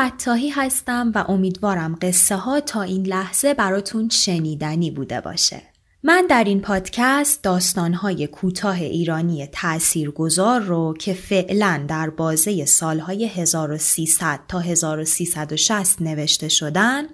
[0.00, 5.62] فتاحی هستم و امیدوارم قصه ها تا این لحظه براتون شنیدنی بوده باشه.
[6.02, 14.40] من در این پادکست داستانهای کوتاه ایرانی تأثیرگذار رو که فعلا در بازه سالهای 1300
[14.48, 17.04] تا 1360 نوشته شدن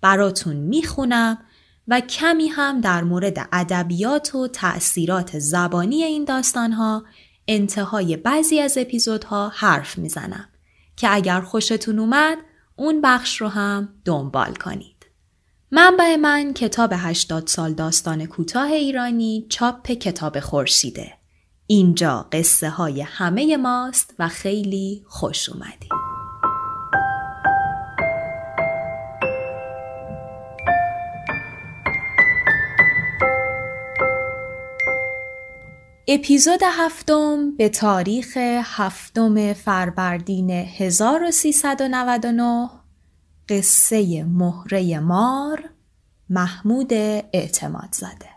[0.00, 1.38] براتون می‌خونم
[1.88, 7.04] و کمی هم در مورد ادبیات و تأثیرات زبانی این داستانها
[7.48, 10.48] انتهای بعضی از اپیزودها حرف می‌زنم.
[11.02, 12.38] که اگر خوشتون اومد
[12.76, 15.06] اون بخش رو هم دنبال کنید.
[15.70, 21.12] منبع من کتاب 80 سال داستان کوتاه ایرانی چاپ کتاب خورشیده.
[21.66, 26.01] اینجا قصه های همه ماست و خیلی خوش اومدید.
[36.08, 42.70] اپیزود هفتم به تاریخ هفتم فروردین 1399
[43.48, 45.70] قصه مهره مار
[46.30, 46.92] محمود
[47.32, 48.28] اعتماد زده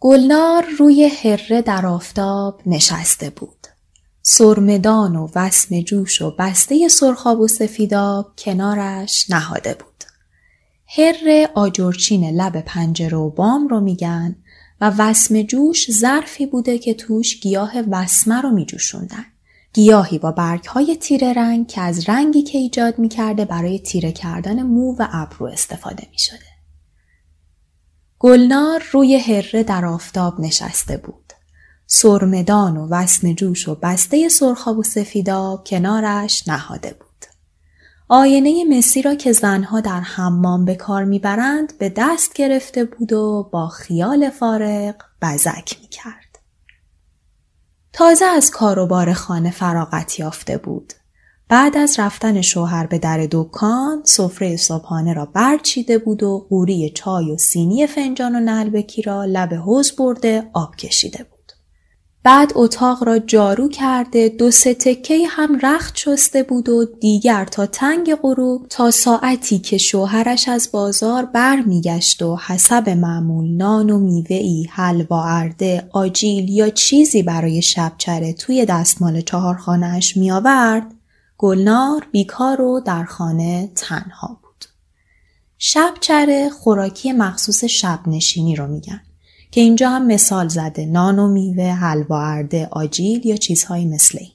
[0.00, 3.66] گلنار روی هره در آفتاب نشسته بود.
[4.22, 10.04] سرمدان و وسم جوش و بسته سرخاب و سفیداب کنارش نهاده بود.
[10.98, 14.36] هره آجرچین لب پنجره و بام رو میگن
[14.80, 19.24] و وسم جوش ظرفی بوده که توش گیاه وسمه رو می جوشوندن.
[19.72, 24.12] گیاهی با برگ های تیره رنگ که از رنگی که ایجاد می کرده برای تیره
[24.12, 26.48] کردن مو و ابرو استفاده می شده.
[28.18, 31.32] گلنار روی هره در آفتاب نشسته بود.
[31.86, 37.07] سرمدان و وسم جوش و بسته سرخاب و سفیداب کنارش نهاده بود.
[38.10, 43.48] آینه مسی را که زنها در حمام به کار می‌برند به دست گرفته بود و
[43.52, 46.38] با خیال فارغ بزک می‌کرد.
[47.92, 50.92] تازه از کاروبار خانه فراغت یافته بود.
[51.48, 57.30] بعد از رفتن شوهر به در دکان سفره صبحانه را برچیده بود و قوری چای
[57.30, 61.37] و سینی فنجان و نلبکی را لب حوز برده آب کشیده بود.
[62.22, 67.66] بعد اتاق را جارو کرده دو سه تکه هم رخت شسته بود و دیگر تا
[67.66, 74.66] تنگ غروب تا ساعتی که شوهرش از بازار برمیگشت و حسب معمول نان و میوه‌ای
[74.70, 80.94] حلوا ارده آجیل یا چیزی برای شبچره توی دستمال چهارخانهاش میآورد
[81.38, 84.64] گلنار بیکار و در خانه تنها بود.
[85.58, 89.00] شبچره خوراکی مخصوص شب نشینی رو میگن.
[89.50, 94.30] که اینجا هم مثال زده نان و میوه حلوا ارده آجیل یا چیزهایی مثل این.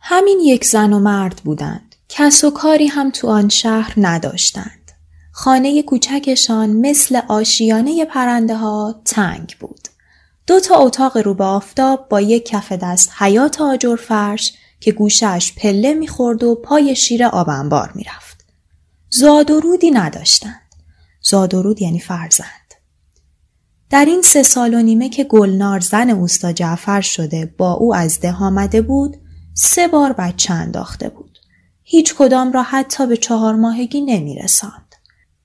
[0.00, 4.92] همین یک زن و مرد بودند کس و کاری هم تو آن شهر نداشتند
[5.32, 9.88] خانه کوچکشان مثل آشیانه پرنده ها تنگ بود
[10.46, 15.52] دو تا اتاق رو به آفتاب با یک کف دست حیات آجر فرش که گوشش
[15.56, 18.44] پله می‌خورد و پای شیر آبنبار می‌رفت.
[19.10, 20.62] زاد و رودی نداشتند.
[21.22, 22.65] زاد و رود یعنی فرزند.
[23.90, 28.20] در این سه سال و نیمه که گلنار زن اوستا جعفر شده با او از
[28.20, 29.16] ده آمده بود
[29.54, 31.38] سه بار بچه انداخته بود.
[31.82, 34.94] هیچ کدام را حتی به چهار ماهگی نمی رساند.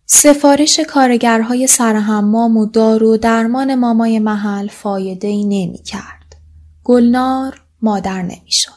[0.06, 6.36] سفارش کارگرهای سرحمام و دارو و درمان مامای محل فایده ای نمی کرد.
[6.84, 8.72] گلنار مادر نمی شد.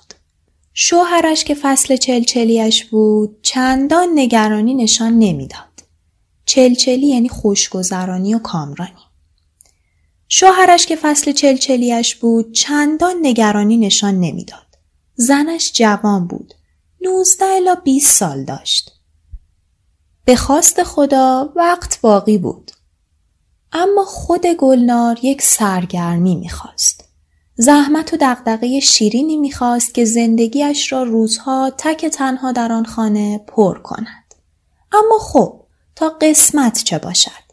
[0.75, 5.84] شوهرش که فصل چلچلیش بود چندان نگرانی نشان نمی‌داد.
[6.46, 8.91] چلچلی یعنی خوشگذرانی و کامرانی.
[10.29, 14.79] شوهرش که فصل چلچلیش بود چندان نگرانی نشان نمی‌داد.
[15.15, 16.55] زنش جوان بود.
[17.00, 18.93] نوزده الا 20 سال داشت.
[20.25, 22.71] به خواست خدا وقت باقی بود.
[23.73, 27.05] اما خود گلنار یک سرگرمی می‌خواست.
[27.56, 33.79] زحمت و دقدقه شیرینی می‌خواست که زندگیش را روزها تک تنها در آن خانه پر
[33.79, 34.35] کند.
[34.93, 35.61] اما خب
[35.97, 37.44] تا قسمت چه باشد؟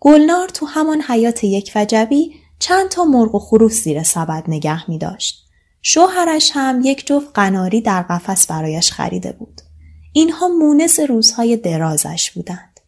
[0.00, 4.98] گلنار تو همان حیات یک وجبی چند تا مرغ و خروس زیر سبد نگه می
[4.98, 5.44] داشت.
[5.82, 9.60] شوهرش هم یک جفت قناری در قفس برایش خریده بود.
[10.12, 12.80] اینها مونس روزهای درازش بودند.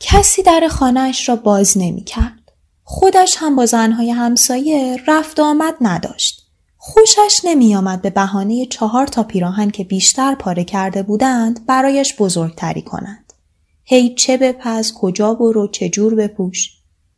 [0.00, 2.52] کسی در خانهاش را باز نمی کرد.
[2.82, 6.44] خودش هم با زنهای همسایه رفت آمد نداشت.
[6.76, 12.82] خوشش نمی آمد به بهانه چهار تا پیراهن که بیشتر پاره کرده بودند برایش بزرگتری
[12.82, 13.23] کنند.
[13.84, 16.70] هی چه بپز کجا برو چه جور بپوش.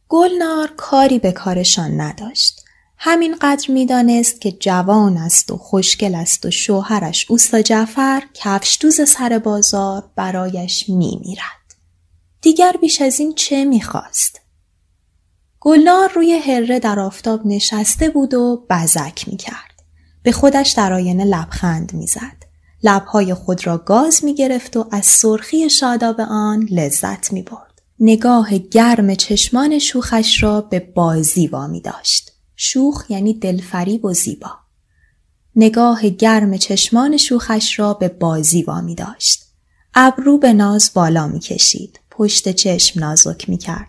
[0.08, 2.62] گلنار کاری به کارشان نداشت.
[2.98, 9.38] همینقدر می‌دانست که جوان است و خوشگل است و شوهرش اوستا جعفر کفش دوز سر
[9.38, 11.74] بازار برایش میمیرد.
[12.42, 14.40] دیگر بیش از این چه می‌خواست؟
[15.60, 19.82] گلنار روی هره در آفتاب نشسته بود و بزک می‌کرد.
[20.22, 22.35] به خودش در آینه لبخند می‌زد.
[22.86, 27.82] لبهای خود را گاز می‌گرفت و از سرخی شاداب آن لذت می‌برد.
[28.00, 32.32] نگاه گرم چشمان شوخش را به بازی وامی داشت.
[32.56, 34.50] شوخ یعنی دلفریب و زیبا.
[35.56, 39.42] نگاه گرم چشمان شوخش را به بازی وامی داشت.
[39.94, 42.00] ابرو به ناز بالا می کشید.
[42.10, 43.86] پشت چشم نازک می کرد.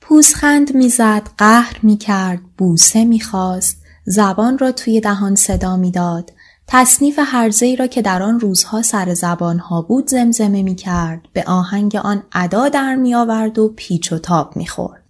[0.00, 3.76] پوزخند می‌زد، قهر می کرد، بوسه می خواست،
[4.06, 6.32] زبان را توی دهان صدا می‌داد،
[6.76, 11.96] تصنیف هرزه را که در آن روزها سر زبانها بود زمزمه می کرد، به آهنگ
[11.96, 15.02] آن ادا در می آورد و پیچ و تاب می خورد.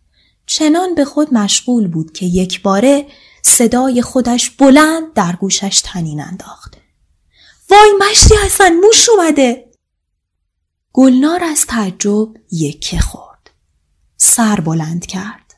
[0.46, 3.06] چنان به خود مشغول بود که یک باره
[3.42, 6.78] صدای خودش بلند در گوشش تنین انداخته.
[7.70, 9.70] وای مشتی حسن موش اومده!
[10.92, 13.50] گلنار از تعجب یکه خورد.
[14.16, 15.54] سر بلند کرد.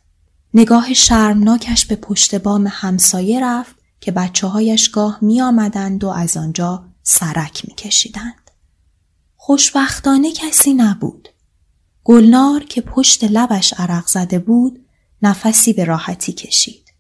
[0.54, 6.36] نگاه شرمناکش به پشت بام همسایه رفت که بچه هایش گاه می آمدند و از
[6.36, 8.50] آنجا سرک می کشیدند.
[9.36, 11.28] خوشبختانه کسی نبود.
[12.04, 14.86] گلنار که پشت لبش عرق زده بود
[15.22, 16.92] نفسی به راحتی کشید.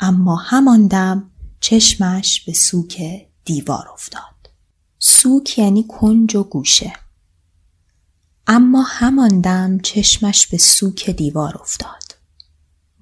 [0.00, 1.30] اما همان دم
[1.60, 3.02] چشمش به سوک
[3.44, 4.50] دیوار افتاد.
[4.98, 6.92] سوک یعنی کنج و گوشه.
[8.46, 12.11] اما همان دم چشمش به سوک دیوار افتاد.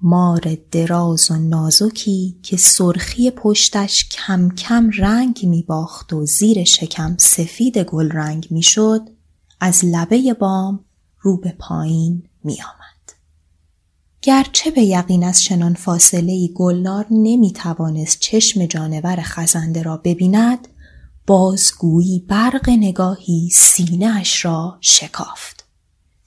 [0.01, 7.15] مار دراز و نازکی که سرخی پشتش کم کم رنگ می باخت و زیر شکم
[7.19, 9.09] سفید گل رنگ می شد
[9.59, 10.85] از لبه بام
[11.19, 12.91] رو به پایین می آمد.
[14.21, 20.67] گرچه به یقین از چنان فاصله ای گلنار نمی توانست چشم جانور خزنده را ببیند
[21.27, 25.65] باز گویی برق نگاهی سینه اش را شکافت.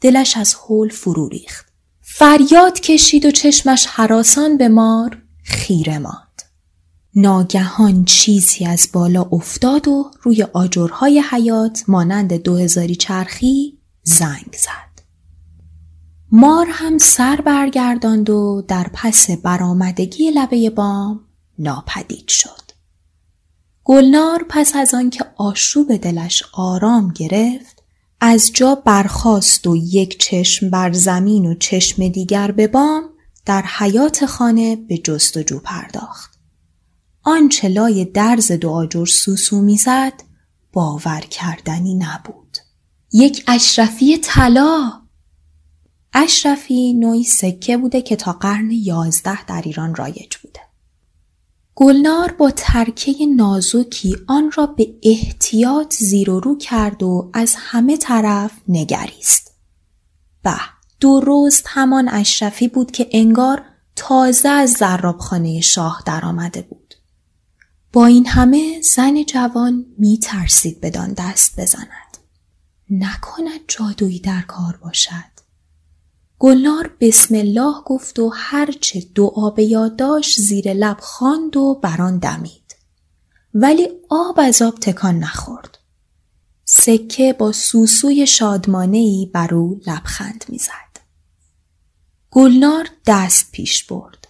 [0.00, 1.73] دلش از حول فرو ریخت.
[2.16, 6.42] فریاد کشید و چشمش حراسان به مار خیره ماند.
[7.14, 15.02] ناگهان چیزی از بالا افتاد و روی آجرهای حیات مانند دو هزاری چرخی زنگ زد.
[16.32, 21.20] مار هم سر برگرداند و در پس برآمدگی لبه بام
[21.58, 22.70] ناپدید شد.
[23.84, 27.73] گلنار پس از آنکه آشوب دلش آرام گرفت
[28.20, 33.04] از جا برخاست و یک چشم بر زمین و چشم دیگر به بام
[33.46, 36.38] در حیات خانه به جستجو پرداخت.
[37.22, 40.12] آنچه لای درز دو آجر سوسو می‌زد
[40.72, 42.56] باور کردنی نبود.
[43.12, 44.92] یک اشرفی طلا
[46.12, 50.60] اشرفی نوعی سکه بوده که تا قرن یازده در ایران رایج بوده.
[51.74, 57.96] گلنار با ترکه نازکی آن را به احتیاط زیر و رو کرد و از همه
[57.96, 59.54] طرف نگریست.
[60.42, 60.56] به
[61.00, 63.62] درست همان اشرفی بود که انگار
[63.96, 66.94] تازه از زرابخانه شاه درآمده بود.
[67.92, 72.18] با این همه زن جوان می ترسید بدان دست بزند.
[72.90, 75.33] نکند جادویی در کار باشد.
[76.38, 82.18] گلنار بسم الله گفت و هرچه دعا به یاد داشت زیر لب خواند و بران
[82.18, 82.76] دمید.
[83.54, 85.78] ولی آب از آب تکان نخورد.
[86.64, 90.94] سکه با سوسوی شادمانهی بر او لبخند می‌زد.
[92.30, 94.28] گلنار دست پیش برد.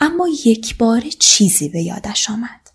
[0.00, 2.70] اما یک بار چیزی به یادش آمد.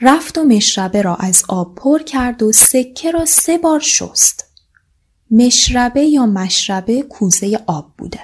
[0.00, 4.43] رفت و مشربه را از آب پر کرد و سکه را سه بار شست.
[5.30, 8.20] مشربه یا مشربه کوزه آب بوده.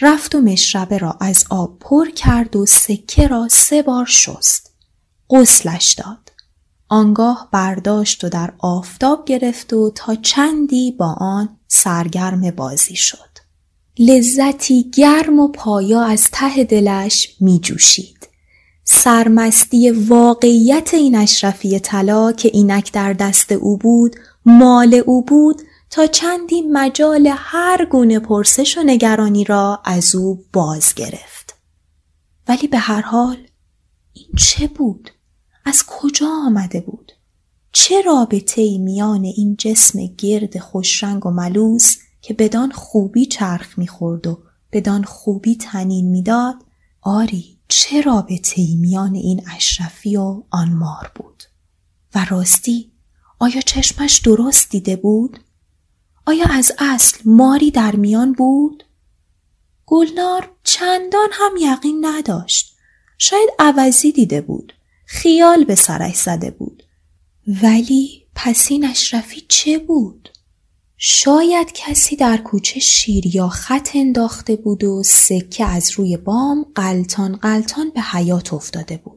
[0.00, 4.70] رفت و مشربه را از آب پر کرد و سکه را سه بار شست.
[5.30, 6.32] قسلش داد.
[6.88, 13.32] آنگاه برداشت و در آفتاب گرفت و تا چندی با آن سرگرم بازی شد.
[13.98, 18.28] لذتی گرم و پایا از ته دلش می جوشید.
[18.84, 26.06] سرمستی واقعیت این اشرفی طلا که اینک در دست او بود مال او بود تا
[26.06, 31.54] چندی مجال هر گونه پرسش و نگرانی را از او باز گرفت.
[32.48, 33.36] ولی به هر حال
[34.12, 35.10] این چه بود؟
[35.64, 37.12] از کجا آمده بود؟
[37.72, 44.38] چه رابطه میان این جسم گرد خوشرنگ و ملوس که بدان خوبی چرخ می‌خورد و
[44.72, 46.54] بدان خوبی تنین می‌داد
[47.02, 51.42] آری چه رابطه میان این اشرفی و آن مار بود
[52.14, 52.91] و راستی
[53.42, 55.40] آیا چشمش درست دیده بود؟
[56.26, 58.84] آیا از اصل ماری در میان بود؟
[59.86, 62.76] گلنار چندان هم یقین نداشت.
[63.18, 64.72] شاید عوضی دیده بود.
[65.06, 66.82] خیال به سرش زده بود.
[67.62, 70.28] ولی پس این اشرفی چه بود؟
[70.96, 77.36] شاید کسی در کوچه شیر یا خط انداخته بود و سکه از روی بام قلتان
[77.36, 79.11] قلتان به حیات افتاده بود.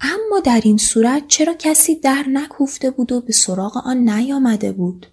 [0.00, 5.06] اما در این صورت چرا کسی در نکوفته بود و به سراغ آن نیامده بود؟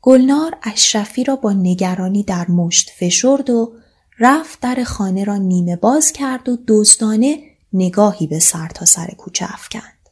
[0.00, 3.72] گلنار اشرفی را با نگرانی در مشت فشرد و
[4.18, 7.38] رفت در خانه را نیمه باز کرد و دزدانه
[7.72, 10.08] نگاهی به سر تا سر کوچه افکند.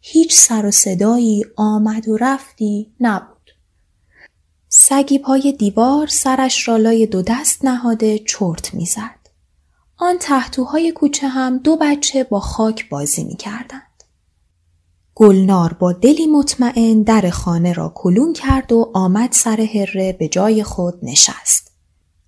[0.00, 3.50] هیچ سر و صدایی آمد و رفتی نبود.
[4.68, 9.17] سگی پای دیوار سرش را لای دو دست نهاده چرت می‌زد.
[10.00, 13.82] آن تحتوهای کوچه هم دو بچه با خاک بازی می کردند.
[15.14, 20.62] گلنار با دلی مطمئن در خانه را کلون کرد و آمد سر هره به جای
[20.62, 21.72] خود نشست.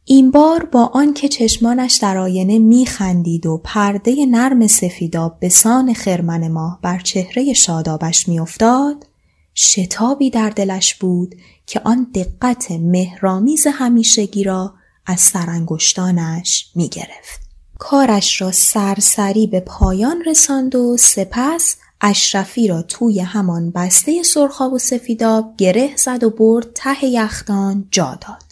[0.05, 6.49] این بار با آنکه چشمانش در آینه میخندید و پرده نرم سفیداب به سان خرمن
[6.49, 9.07] ماه بر چهره شادابش میافتاد
[9.55, 11.35] شتابی در دلش بود
[11.67, 14.75] که آن دقت مهرامیز همیشگی را
[15.07, 17.50] از سرانگشتانش می گرفت.
[17.81, 24.79] کارش را سرسری به پایان رساند و سپس اشرفی را توی همان بسته سرخاب و
[24.79, 28.43] سفیداب گره زد و برد ته یختان جا داد.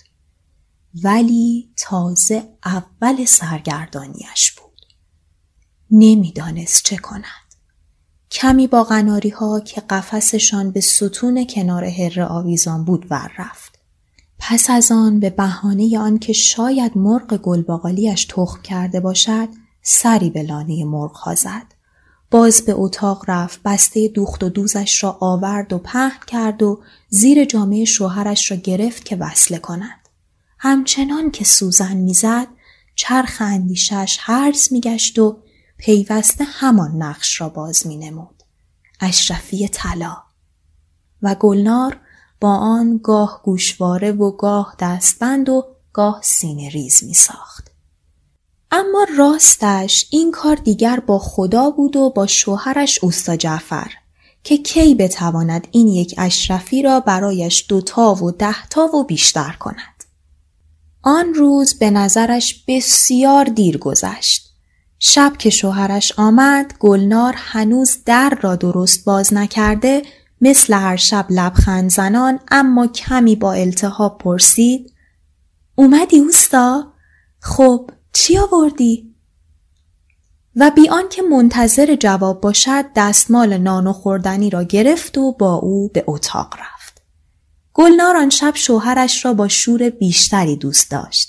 [1.04, 4.86] ولی تازه اول سرگردانیش بود.
[5.90, 7.54] نمی‌دانست چه کند.
[8.30, 13.77] کمی با غناری ها که قفسشان به ستون کنار هر آویزان بود ور رفت.
[14.38, 19.48] پس از آن به بهانه آن که شاید مرغ گلباقالیش تخم کرده باشد
[19.82, 21.66] سری به لانه مرغ زد.
[22.30, 27.44] باز به اتاق رفت بسته دوخت و دوزش را آورد و پهن کرد و زیر
[27.44, 30.08] جامعه شوهرش را گرفت که وصله کند.
[30.58, 32.46] همچنان که سوزن می‌زد
[32.94, 35.38] چرخ اندیشش هرز میگشت و
[35.78, 38.42] پیوسته همان نقش را باز می نمود.
[39.00, 40.16] اشرفی طلا
[41.22, 42.00] و گلنار
[42.40, 47.70] با آن گاه گوشواره و گاه دستبند و گاه سینه ریز می ساخت.
[48.70, 53.90] اما راستش این کار دیگر با خدا بود و با شوهرش اوستا جعفر
[54.44, 60.04] که کی بتواند این یک اشرفی را برایش دوتا و دهتا و بیشتر کند.
[61.02, 64.48] آن روز به نظرش بسیار دیر گذشت.
[64.98, 70.02] شب که شوهرش آمد گلنار هنوز در را درست باز نکرده
[70.40, 74.92] مثل هر شب لبخند زنان اما کمی با التهاب پرسید
[75.74, 76.92] اومدی اوستا؟
[77.40, 79.14] خب چی آوردی؟
[80.56, 85.88] و بی که منتظر جواب باشد دستمال نان و خوردنی را گرفت و با او
[85.88, 87.02] به اتاق رفت.
[87.74, 91.28] گلنار آن شب شوهرش را با شور بیشتری دوست داشت.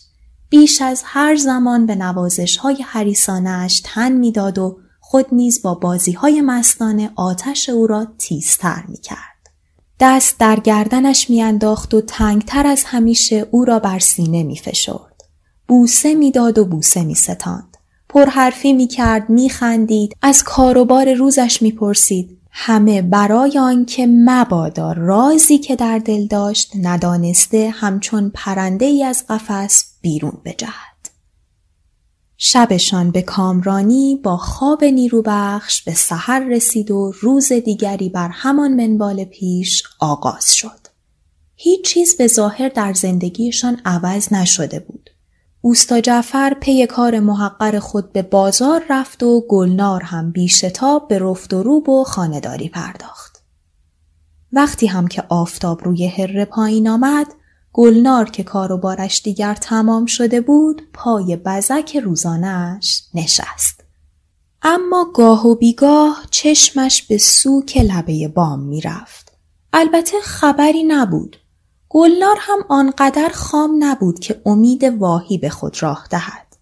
[0.50, 4.80] بیش از هر زمان به نوازش های حریسانش تن می‌داد و
[5.12, 9.50] خود نیز با بازی های مستانه آتش او را تیزتر می کرد.
[10.00, 15.24] دست در گردنش میانداخت و تنگتر از همیشه او را بر سینه می فشرد.
[15.68, 17.78] بوسه می‌داد و بوسه می ستاند.
[18.10, 20.16] پرحرفی می کرد می خندید.
[20.22, 22.38] از کاروبار روزش می پرسید.
[22.52, 29.86] همه برای آنکه مبادا رازی که در دل داشت ندانسته همچون پرنده ای از قفس
[30.02, 30.89] بیرون بجهد.
[32.42, 39.24] شبشان به کامرانی با خواب نیروبخش به سحر رسید و روز دیگری بر همان منبال
[39.24, 40.88] پیش آغاز شد.
[41.56, 45.10] هیچ چیز به ظاهر در زندگیشان عوض نشده بود.
[45.62, 51.54] اوستا جعفر پی کار محقر خود به بازار رفت و گلنار هم بیشتاب به رفت
[51.54, 53.44] و روب و خانداری پرداخت.
[54.54, 57.28] وقتی هم که آفتاب روی هر پایین آمد
[57.74, 63.84] گلنار که کار و بارش دیگر تمام شده بود پای بزک روزانش نشست.
[64.62, 69.32] اما گاه و بیگاه چشمش به سوک لبه بام می‌رفت.
[69.74, 71.38] البته خبری نبود.
[71.90, 76.56] گلنار هم آنقدر خام نبود که امید واهی به خود راه دهد.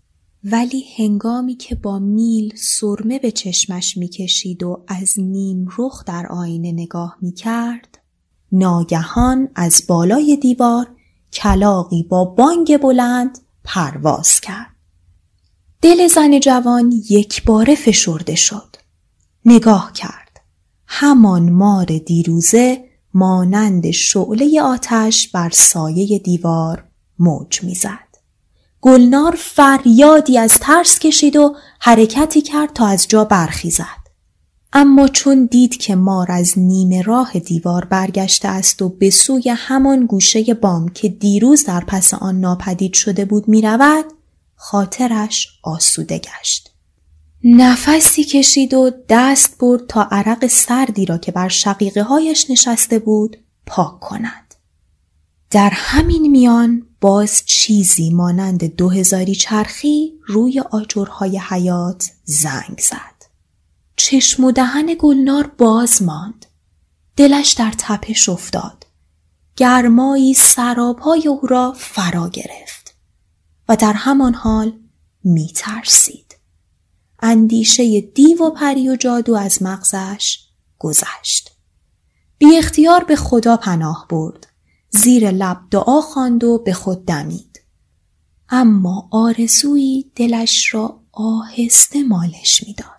[0.44, 6.72] ولی هنگامی که با میل سرمه به چشمش می‌کشید و از نیم رخ در آینه
[6.72, 7.98] نگاه می‌کرد
[8.52, 10.88] ناگهان از بالای دیوار
[11.34, 14.76] کلاقی با بانگ بلند پرواز کرد.
[15.82, 18.76] دل زن جوان یک باره فشرده شد.
[19.46, 20.42] نگاه کرد.
[20.88, 26.84] همان مار دیروزه مانند شعله آتش بر سایه دیوار
[27.20, 28.08] موج می‌زد.
[28.82, 34.07] گلنار فریادی از ترس کشید و حرکتی کرد تا از جا برخیزد.
[34.74, 40.06] اما چون دید که مار از نیمه راه دیوار برگشته است و به سوی همان
[40.06, 44.06] گوشه بام که دیروز در پس آن ناپدید شده بود می رود،
[44.56, 46.72] خاطرش آسوده گشت.
[47.44, 53.38] نفسی کشید و دست برد تا عرق سردی را که بر شقیقه هایش نشسته بود
[53.66, 54.56] پاک کند.
[55.52, 63.17] در همین میان باز چیزی مانند دو هزاری چرخی روی آجرهای حیات زنگ زد.
[63.98, 66.46] چشم و دهن گلنار باز ماند.
[67.16, 68.86] دلش در تپش افتاد.
[69.56, 72.96] گرمایی سرابهای او را فرا گرفت
[73.70, 74.80] و در همان حال
[75.24, 76.36] می ترسید.
[77.20, 80.40] اندیشه دیو و پری و جادو از مغزش
[80.80, 81.52] گذشت.
[82.38, 84.48] بی اختیار به خدا پناه برد.
[84.90, 87.62] زیر لب دعا خواند و به خود دمید.
[88.50, 92.97] اما آرزویی دلش را آهسته مالش می‌داد.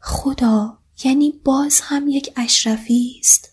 [0.00, 3.50] خدا یعنی باز هم یک اشرفی است.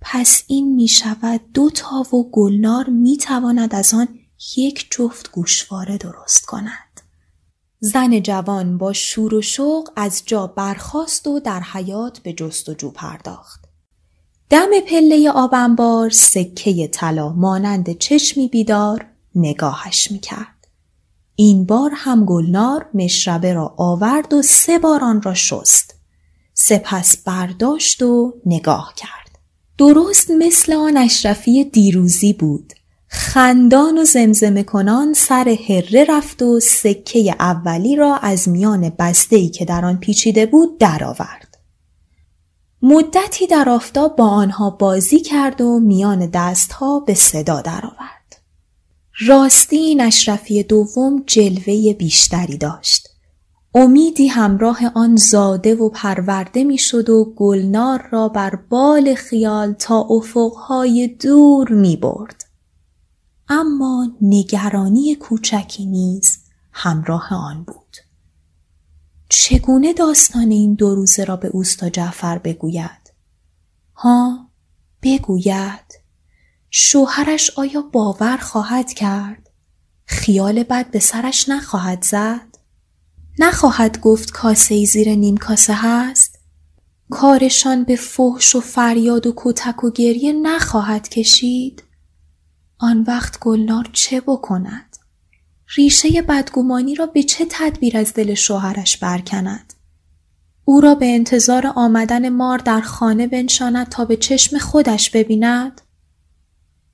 [0.00, 4.08] پس این می شود دو تا و گلنار می تواند از آن
[4.56, 7.00] یک جفت گوشواره درست کند.
[7.80, 13.64] زن جوان با شور و شوق از جا برخاست و در حیات به جستجو پرداخت.
[14.50, 20.59] دم پله آبنبار سکه طلا مانند چشمی بیدار نگاهش می‌کرد.
[21.40, 25.94] این بار هم گلنار مشربه را آورد و سه بار آن را شست.
[26.54, 29.38] سپس برداشت و نگاه کرد.
[29.78, 32.72] درست مثل آن اشرفی دیروزی بود.
[33.08, 39.64] خندان و زمزمه کنان سر هره رفت و سکه اولی را از میان بسته‌ای که
[39.64, 41.58] در آن پیچیده بود درآورد.
[42.82, 48.19] مدتی در آفتاب با آنها بازی کرد و میان دستها به صدا درآورد.
[49.18, 53.08] راستی این اشرفی دوم جلوه بیشتری داشت.
[53.74, 61.08] امیدی همراه آن زاده و پرورده می‌شد و گلنار را بر بال خیال تا افقهای
[61.08, 62.44] دور می برد.
[63.48, 66.38] اما نگرانی کوچکی نیز
[66.72, 67.96] همراه آن بود.
[69.28, 73.12] چگونه داستان این دو روزه را به اوستا جعفر بگوید؟
[73.94, 74.46] ها
[75.02, 75.99] بگوید
[76.70, 79.50] شوهرش آیا باور خواهد کرد؟
[80.04, 82.58] خیال بد به سرش نخواهد زد؟
[83.38, 86.38] نخواهد گفت کاسه زیر نیم کاسه هست؟
[87.10, 91.82] کارشان به فحش و فریاد و کتک و گریه نخواهد کشید؟
[92.78, 94.96] آن وقت گلنار چه بکند؟
[95.76, 99.74] ریشه بدگمانی را به چه تدبیر از دل شوهرش برکند؟
[100.64, 105.80] او را به انتظار آمدن مار در خانه بنشاند تا به چشم خودش ببیند؟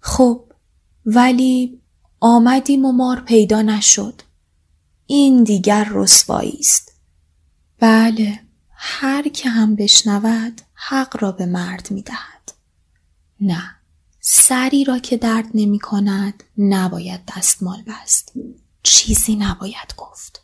[0.06, 0.52] خب
[1.06, 1.80] ولی
[2.20, 4.22] آمدیم و مار پیدا نشد.
[5.06, 6.92] این دیگر رسوایی است.
[7.80, 8.40] بله
[8.70, 12.52] هر که هم بشنود حق را به مرد می دهد.
[13.40, 13.62] نه
[14.20, 18.32] سری را که درد نمی کند نباید دستمال بست.
[18.82, 20.42] چیزی نباید گفت.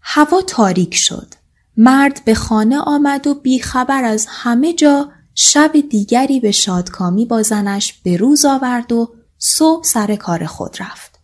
[0.00, 1.34] هوا تاریک شد.
[1.76, 7.92] مرد به خانه آمد و بیخبر از همه جا شب دیگری به شادکامی با زنش
[7.92, 11.18] به روز آورد و صبح سر کار خود رفت.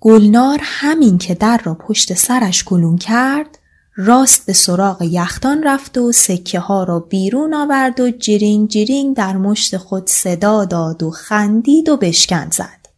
[0.00, 3.58] گلنار همین که در را پشت سرش گلون کرد
[3.96, 9.36] راست به سراغ یختان رفت و سکه ها را بیرون آورد و جرینگ جرینگ در
[9.36, 12.88] مشت خود صدا داد و خندید و بشکن زد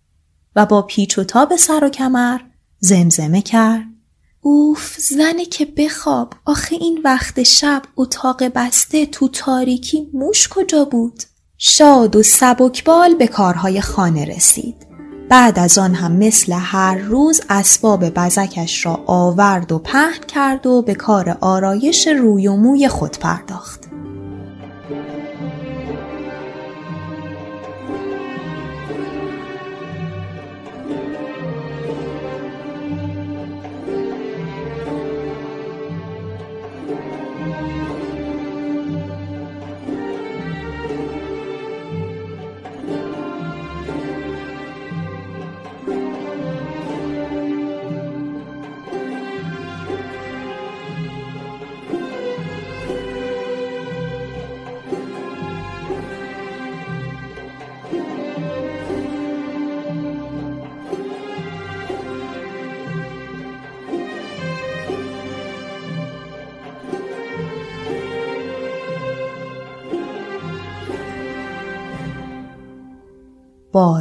[0.56, 2.40] و با پیچ و تاب سر و کمر
[2.80, 3.93] زمزمه کرد
[4.46, 11.22] اوف زنه که بخواب آخه این وقت شب اتاق بسته تو تاریکی موش کجا بود؟
[11.59, 14.87] شاد و سبکبال به کارهای خانه رسید.
[15.28, 20.83] بعد از آن هم مثل هر روز اسباب بزکش را آورد و پهن کرد و
[20.83, 23.83] به کار آرایش روی و موی خود پرداخت.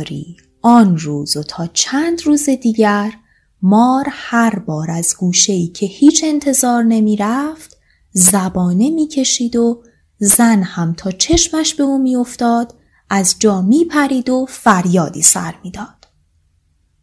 [0.03, 3.13] باری آن روز و تا چند روز دیگر
[3.61, 7.77] مار هر بار از گوشه‌ای که هیچ انتظار نمی رفت
[8.11, 9.83] زبانه می کشید و
[10.17, 12.75] زن هم تا چشمش به او می افتاد
[13.09, 16.07] از جا می پرید و فریادی سر می داد.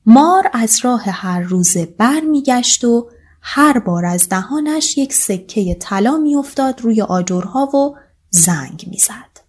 [0.07, 3.11] مار از راه هر روزه بر می گشت و
[3.41, 7.97] هر بار از دهانش یک سکه طلا می افتاد روی آجرها و
[8.31, 9.41] زنگ می زد.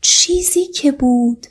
[0.00, 1.46] چیزی که بود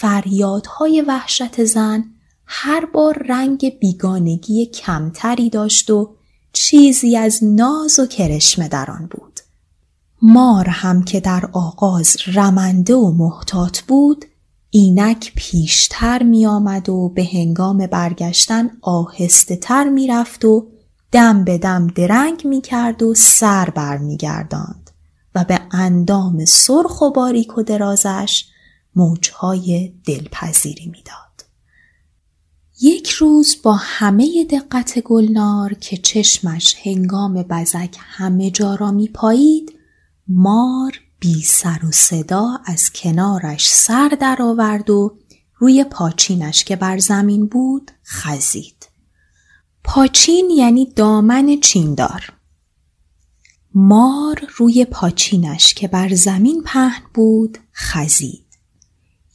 [0.00, 2.04] فریادهای وحشت زن
[2.46, 6.14] هر بار رنگ بیگانگی کمتری داشت و
[6.52, 9.40] چیزی از ناز و کرشمه در آن بود.
[10.22, 14.24] مار هم که در آغاز رمنده و محتاط بود
[14.70, 20.66] اینک پیشتر می آمد و به هنگام برگشتن آهسته تر می رفت و
[21.12, 24.90] دم به دم درنگ می کرد و سر بر می گرداند
[25.34, 28.49] و به اندام سرخ و باریک و درازش
[28.96, 31.44] موجهای دلپذیری می‌داد.
[32.82, 39.78] یک روز با همه دقت گلنار که چشمش هنگام بزک همه جا را می پایید
[40.28, 45.18] مار بی سر و صدا از کنارش سر درآورد و
[45.56, 48.88] روی پاچینش که بر زمین بود خزید.
[49.84, 52.32] پاچین یعنی دامن چیندار.
[53.74, 58.49] مار روی پاچینش که بر زمین پهن بود خزید.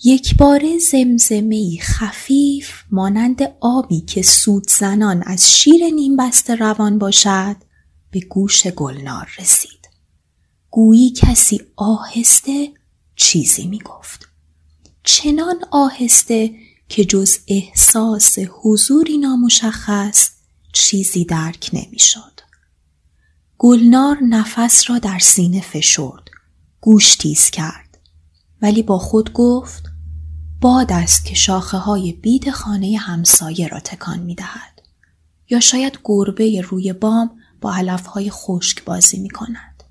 [0.08, 7.56] یک بار زمزمه خفیف مانند آبی که سود زنان از شیر نیم بسته روان باشد
[8.12, 9.90] به گوش گلنار رسید.
[10.70, 12.74] گویی کسی آهسته
[13.16, 14.28] چیزی می گفت.
[15.04, 16.56] چنان آهسته
[16.90, 20.30] که جز احساس حضوری نامشخص
[20.74, 22.42] چیزی درک نمی‌شد.
[23.58, 26.30] گلنار نفس را در سینه فشرد.
[26.82, 27.98] گوش تیز کرد.
[28.62, 29.95] ولی با خود گفت
[30.66, 34.82] باد است که شاخه های بید خانه همسایه را تکان می دهد.
[35.50, 39.84] یا شاید گربه روی بام با علف های خشک بازی می کند.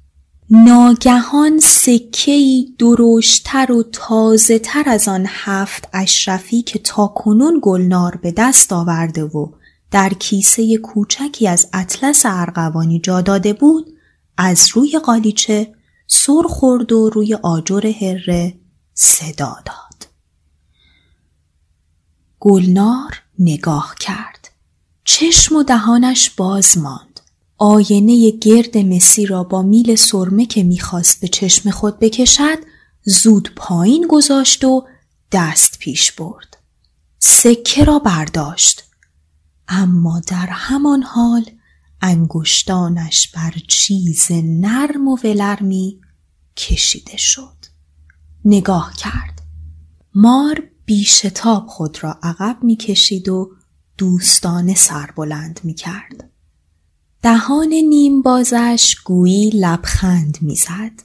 [0.51, 8.33] ناگهان سکهی درشتر و تازه تر از آن هفت اشرفی که تا کنون گلنار به
[8.37, 9.49] دست آورده و
[9.91, 13.87] در کیسه کوچکی از اطلس ارغوانی جا داده بود
[14.37, 15.75] از روی قالیچه
[16.07, 18.55] سر خورد و روی آجر هره
[18.95, 19.84] صدا داد.
[22.47, 24.51] گلنار نگاه کرد.
[25.05, 27.21] چشم و دهانش باز ماند.
[27.59, 32.59] آینه گرد مسی را با میل سرمه که می‌خواست به چشم خود بکشد
[33.05, 34.87] زود پایین گذاشت و
[35.33, 36.57] دست پیش برد.
[37.19, 38.85] سکه را برداشت.
[39.69, 41.45] اما در همان حال
[42.01, 46.01] انگشتانش بر چیز نرم و ولرمی
[46.57, 47.57] کشیده شد.
[48.45, 49.43] نگاه کرد.
[50.15, 53.51] مار بیشتاب خود را عقب می‌کشید و
[53.99, 56.31] دوستانه سر بلند می کرد.
[57.23, 61.03] دهان نیم بازش گویی لبخند می‌زد.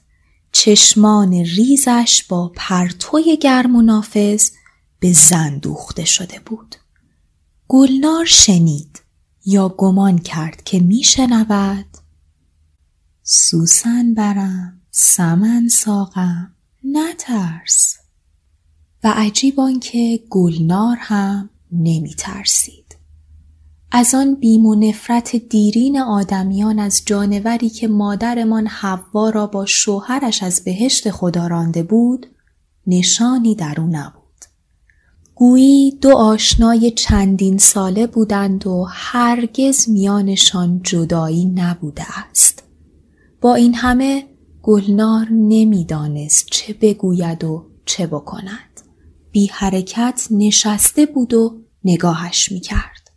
[0.51, 4.49] چشمان ریزش با پرتوی گرم و نافذ
[4.99, 6.75] به زن دوخته شده بود.
[7.67, 9.01] گلنار شنید
[9.45, 11.85] یا گمان کرد که میشنود
[13.23, 17.98] سوسن برم سمن ساقم نترس
[19.03, 22.95] و عجیب که گلنار هم نمی ترسید.
[23.91, 30.43] از آن بیم و نفرت دیرین آدمیان از جانوری که مادرمان حوا را با شوهرش
[30.43, 32.27] از بهشت خدا رانده بود
[32.87, 34.19] نشانی در او نبود.
[35.35, 42.63] گویی دو آشنای چندین ساله بودند و هرگز میانشان جدایی نبوده است.
[43.41, 44.25] با این همه
[44.61, 48.81] گلنار نمی‌دانست چه بگوید و چه بکند.
[49.31, 53.11] بی حرکت نشسته بود و نگاهش می‌کرد.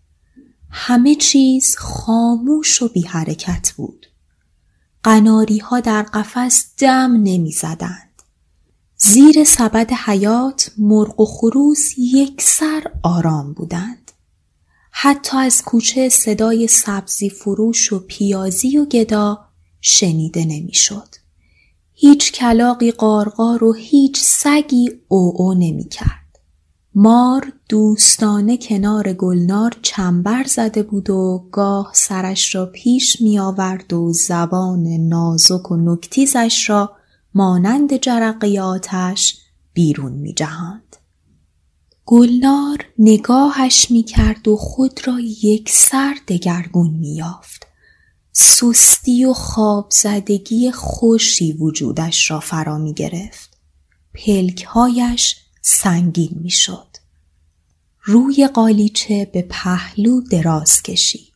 [0.70, 4.07] همه چیز خاموش و بی حرکت بود.
[5.03, 8.22] قناری ها در قفس دم نمی زدند.
[8.96, 14.12] زیر سبد حیات مرغ و خروس یک سر آرام بودند.
[14.90, 19.44] حتی از کوچه صدای سبزی فروش و پیازی و گدا
[19.81, 21.21] شنیده نمی‌شد.
[22.04, 26.38] هیچ کلاقی قارقار و هیچ سگی او او نمی کرد.
[26.94, 34.12] مار دوستانه کنار گلنار چنبر زده بود و گاه سرش را پیش می آورد و
[34.12, 36.92] زبان نازک و نکتیزش را
[37.34, 39.38] مانند جرقه آتش
[39.72, 40.96] بیرون می جهاند.
[42.06, 47.71] گلنار نگاهش می کرد و خود را یک سر دگرگون می یافت.
[48.32, 53.58] سستی و خواب زدگی خوشی وجودش را فرا می گرفت.
[54.14, 56.86] پلکهایش سنگین می شد.
[58.04, 61.32] روی قالیچه به پهلو دراز کشید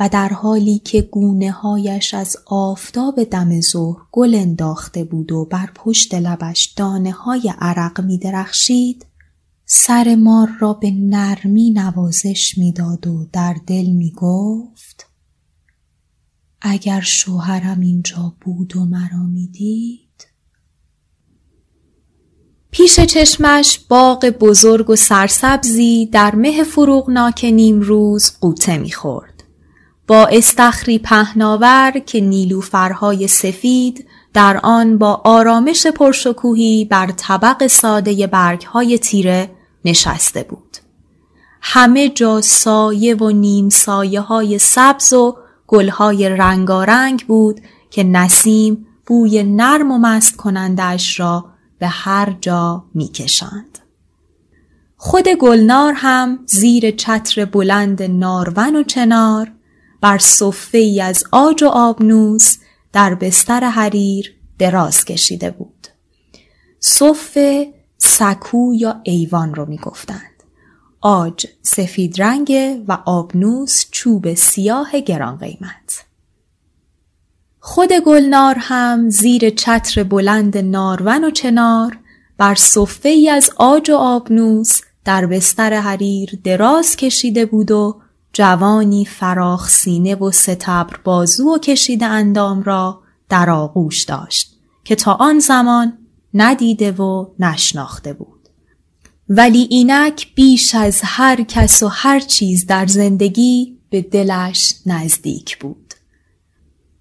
[0.00, 5.70] و در حالی که گونه هایش از آفتاب دم ظهر گل انداخته بود و بر
[5.74, 9.06] پشت لبش دانه های عرق می درخشید
[9.66, 15.06] سر مار را به نرمی نوازش می‌داد و در دل می گفت
[16.66, 20.26] اگر شوهرم اینجا بود و مرا می‌دید
[22.70, 29.44] پیش چشمش باغ بزرگ و سرسبزی در مه فروغناک نیم روز قوطه می‌خورد.
[30.06, 38.98] با استخری پهناور که نیلوفرهای سفید در آن با آرامش پرشکوهی بر طبق ساده برگهای
[38.98, 39.50] تیره
[39.84, 40.76] نشسته بود.
[41.60, 45.36] همه جا سایه و نیم سایه های سبز و
[45.74, 47.60] گلهای رنگارنگ بود
[47.90, 51.44] که نسیم بوی نرم و مست کنندش را
[51.78, 53.78] به هر جا می کشند.
[54.96, 59.52] خود گلنار هم زیر چتر بلند نارون و چنار
[60.00, 62.56] بر صفه ای از آج و آبنوس
[62.92, 65.86] در بستر حریر دراز کشیده بود.
[66.80, 70.33] صفه سکو یا ایوان رو می گفتند.
[71.06, 72.52] آج سفید رنگ
[72.88, 76.04] و آبنوس چوب سیاه گران قیمت.
[77.60, 81.98] خود گلنار هم زیر چتر بلند نارون و چنار
[82.38, 88.00] بر صفه ای از آج و آبنوس در بستر حریر دراز کشیده بود و
[88.32, 95.12] جوانی فراخ سینه و ستبر بازو و کشیده اندام را در آغوش داشت که تا
[95.12, 95.98] آن زمان
[96.34, 98.33] ندیده و نشناخته بود.
[99.28, 105.94] ولی اینک بیش از هر کس و هر چیز در زندگی به دلش نزدیک بود.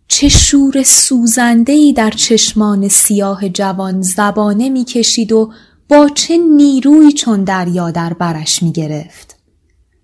[0.07, 5.51] چه شور سوزندهی در چشمان سیاه جوان زبانه می‌کشید و
[5.89, 9.36] با چه نیروی چون دریا در برش می‌گرفت.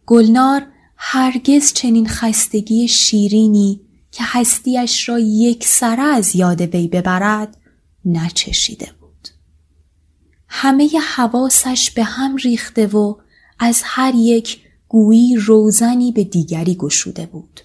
[0.06, 7.58] گلنار هرگز چنین خستگی شیرینی که هستیش را یک سره از یاد وی ببرد
[8.06, 8.99] نچشیده.
[10.50, 13.16] همه حواسش به هم ریخته و
[13.60, 17.62] از هر یک گویی روزنی به دیگری گشوده بود.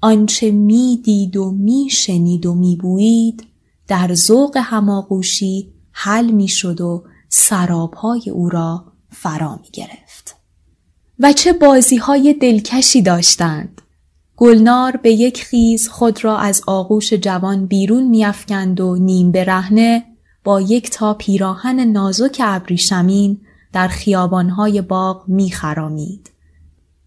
[0.00, 3.46] آنچه می‌دید و میشنید و میبویید
[3.88, 10.36] در ذوق هماغوشی حل می‌شد و سرابهای او را فرا می گرفت.
[11.18, 13.82] و چه بازی های دلکشی داشتند.
[14.36, 20.15] گلنار به یک خیز خود را از آغوش جوان بیرون میافکند و نیم برهنه
[20.46, 23.40] با یک تا پیراهن نازک ابریشمین
[23.72, 26.30] در خیابانهای باغ میخرامید.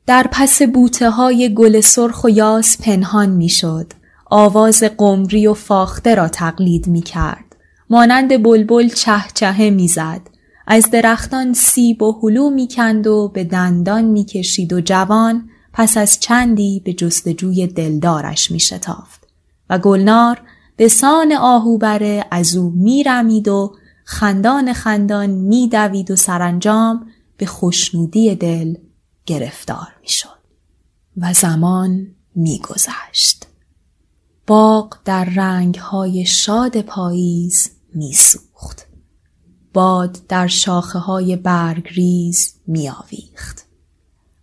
[0.06, 3.94] در پس بوته های گل سرخ و یاس پنهان می‌شد.
[4.26, 7.56] آواز قمری و فاخته را تقلید می کرد.
[7.90, 10.22] مانند بلبل چه چهه می‌زد.
[10.68, 15.98] از درختان سیب و هلو می کند و به دندان می کشید و جوان پس
[15.98, 19.28] از چندی به جستجوی دلدارش می شتافت.
[19.70, 20.42] و گلنار
[20.80, 27.46] به سان آهوبره از او می رمید و خندان خندان می دوید و سرانجام به
[27.46, 28.76] خوشنودی دل
[29.26, 30.40] گرفتار می شد
[31.18, 33.48] و زمان می گذشت.
[34.48, 38.88] باغ در رنگ های شاد پاییز می سوخت.
[39.74, 43.66] باد در شاخه های برگریز می آویخت.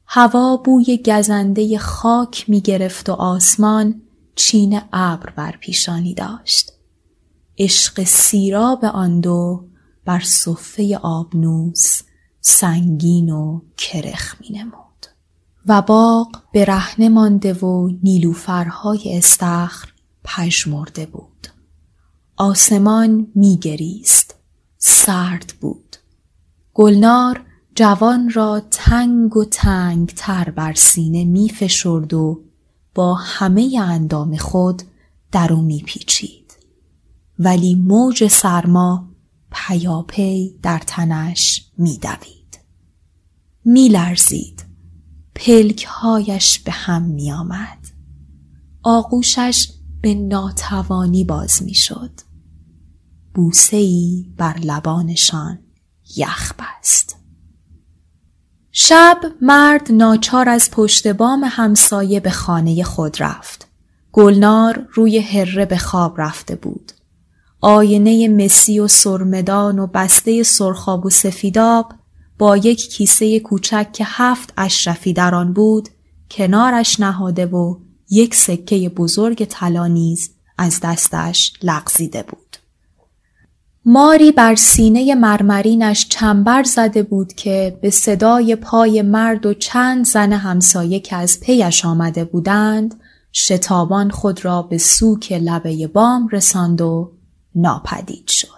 [0.07, 4.03] هوا بوی گزنده خاک می گرفت و آسمان
[4.37, 6.72] چین ابر بر پیشانی داشت.
[7.59, 9.64] عشق سیراب آن دو
[10.05, 12.03] بر صفه آبنوس
[12.40, 15.07] سنگین و کرخ می نمود.
[15.66, 19.92] و باغ به رهنه مانده و نیلوفرهای استخر
[20.25, 21.49] پژمرده بود.
[22.37, 24.35] آسمان میگریست.
[24.79, 25.96] سرد بود.
[26.75, 27.40] گلنار
[27.75, 32.45] جوان را تنگ و تنگ تر بر سینه می فشرد و
[32.96, 34.82] با همه اندام خود
[35.32, 36.56] در او می پیچید.
[37.38, 39.09] ولی موج سرما
[39.50, 42.59] پیاپی در تنش می دوید.
[43.64, 44.64] می لرزید.
[45.35, 47.78] پلکهایش به هم می آمد.
[48.82, 49.68] آغوشش
[50.00, 52.20] به ناتوانی باز می شد.
[53.35, 55.59] بوسه ای بر لبانشان
[56.16, 57.15] یخ بست.
[58.88, 63.68] شب مرد ناچار از پشت بام همسایه به خانه خود رفت.
[64.12, 66.92] گلنار روی هره به خواب رفته بود.
[67.61, 71.92] آینه مسی و سرمدان و بسته سرخاب و سفیداب
[72.38, 75.88] با یک کیسه کوچک که هفت اشرفی در آن بود
[76.31, 77.79] کنارش نهاده و
[78.11, 82.45] یک سکه بزرگ طلا نیز از دستش لغزیده بود.
[83.88, 90.33] ماری بر سینه مرمرینش چنبر زده بود که به صدای پای مرد و چند زن
[90.33, 93.01] همسایه که از پیش آمده بودند
[93.33, 97.12] شتابان خود را به سوک لبه بام رساند و
[97.55, 98.49] ناپدید شد.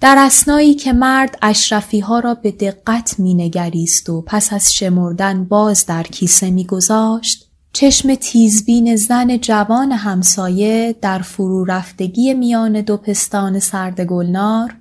[0.00, 5.86] در اسنایی که مرد اشرفی ها را به دقت مینگریست و پس از شمردن باز
[5.86, 14.00] در کیسه میگذاشت چشم تیزبین زن جوان همسایه در فرو رفتگی میان دو پستان سرد
[14.00, 14.76] گلنار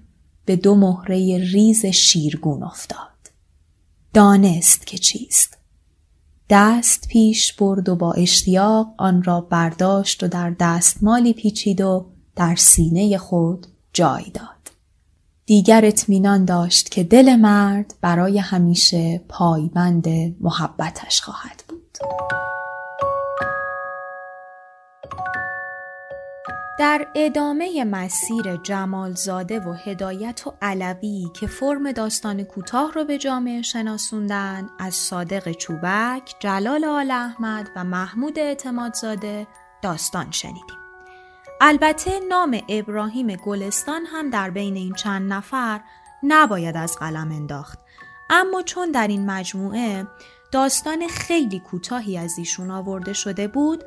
[0.46, 3.08] به دو مهره ریز شیرگون افتاد.
[4.14, 5.58] دانست که چیست.
[6.50, 12.56] دست پیش برد و با اشتیاق آن را برداشت و در دستمالی پیچید و در
[12.56, 14.48] سینه خود جای داد.
[15.46, 20.08] دیگر اطمینان داشت که دل مرد برای همیشه پایبند
[20.40, 21.98] محبتش خواهد بود.
[26.78, 33.62] در ادامه مسیر جمالزاده و هدایت و علوی که فرم داستان کوتاه را به جامعه
[33.62, 39.48] شناسوندن از صادق چوبک، جلال آل احمد و محمود اعتمادزاده
[39.82, 40.78] داستان شنیدیم.
[41.62, 45.82] البته نام ابراهیم گلستان هم در بین این چند نفر
[46.24, 47.80] نباید از قلم انداخت
[48.30, 50.08] اما چون در این مجموعه
[50.52, 53.84] داستان خیلی کوتاهی از ایشون آورده شده بود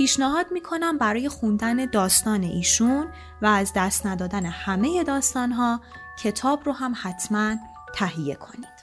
[0.00, 3.06] پیشنهاد می‌کنم برای خوندن داستان ایشون
[3.42, 5.80] و از دست ندادن همه داستانها
[6.22, 7.56] کتاب رو هم حتما
[7.94, 8.80] تهیه کنید.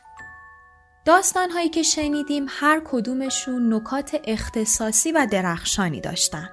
[1.05, 6.49] داستان هایی که شنیدیم هر کدومشون نکات اختصاصی و درخشانی داشتن.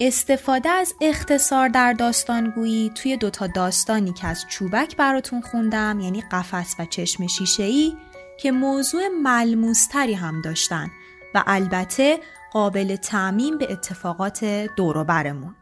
[0.00, 6.74] استفاده از اختصار در داستانگویی توی دوتا داستانی که از چوبک براتون خوندم یعنی قفس
[6.78, 7.96] و چشم شیشه‌ای
[8.40, 10.90] که موضوع ملموستری هم داشتن
[11.34, 12.20] و البته
[12.52, 14.44] قابل تعمین به اتفاقات
[14.76, 15.54] دوروبرمون.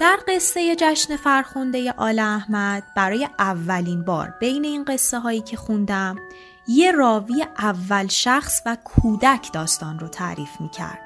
[0.00, 6.16] در قصه جشن فرخونده آل احمد برای اولین بار بین این قصه هایی که خوندم
[6.68, 11.00] یه راوی اول شخص و کودک داستان رو تعریف می کرد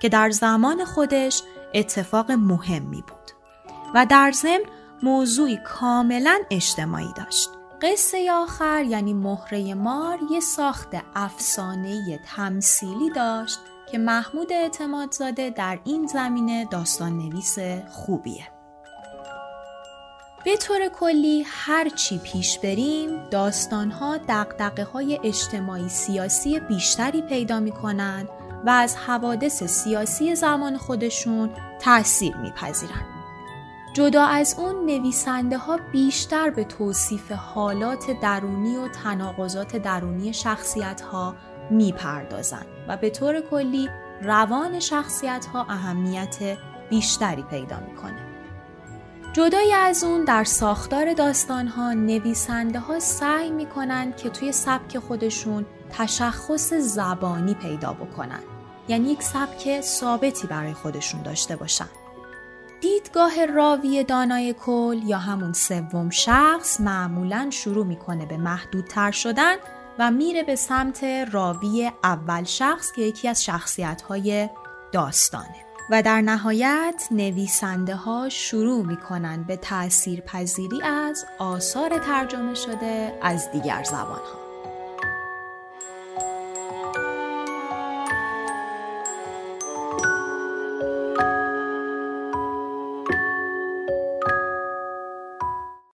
[0.00, 1.42] که در زمان خودش
[1.74, 3.30] اتفاق مهمی بود
[3.94, 4.60] و در ضمن
[5.02, 7.48] موضوعی کاملا اجتماعی داشت.
[7.82, 13.58] قصه آخر یعنی مهره مار یه ساخت افسانه تمثیلی داشت
[13.92, 18.48] که محمود اعتمادزاده در این زمینه داستان نویس خوبیه.
[20.44, 27.72] به طور کلی هر چی پیش بریم داستانها دقدقه های اجتماعی سیاسی بیشتری پیدا می
[27.72, 28.28] کنند
[28.66, 31.50] و از حوادث سیاسی زمان خودشون
[31.80, 33.04] تأثیر میپذیرن.
[33.92, 41.34] جدا از اون نویسنده ها بیشتر به توصیف حالات درونی و تناقضات درونی شخصیت ها
[41.70, 43.88] می‌پردازن و به طور کلی
[44.22, 46.58] روان شخصیت ها اهمیت
[46.90, 48.30] بیشتری پیدا می‌کنه.
[49.32, 55.66] جدای از اون در ساختار داستان ها نویسنده ها سعی می‌کنن که توی سبک خودشون
[55.90, 58.40] تشخص زبانی پیدا بکنن
[58.88, 61.88] یعنی یک سبک ثابتی برای خودشون داشته باشن
[62.80, 69.56] دیدگاه راوی دانای کل یا همون سوم شخص معمولا شروع می‌کنه به محدودتر شدن
[70.00, 74.48] و میره به سمت راوی اول شخص که یکی از شخصیت های
[74.92, 83.18] داستانه و در نهایت نویسنده ها شروع می‌کنن به تأثیر پذیری از آثار ترجمه شده
[83.22, 84.39] از دیگر زبان ها.